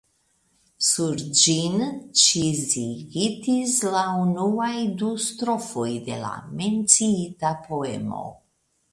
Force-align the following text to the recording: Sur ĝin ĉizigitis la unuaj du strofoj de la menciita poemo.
Sur 0.85 1.19
ĝin 1.39 1.73
ĉizigitis 2.21 3.75
la 3.95 4.01
unuaj 4.21 4.69
du 5.01 5.11
strofoj 5.25 5.85
de 6.07 6.17
la 6.23 6.31
menciita 6.63 7.53
poemo. 7.69 8.23